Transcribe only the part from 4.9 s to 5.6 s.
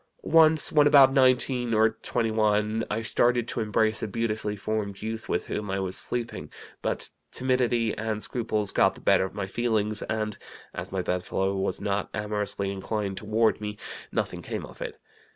youth with